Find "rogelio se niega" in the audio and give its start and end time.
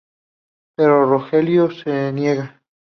1.05-2.59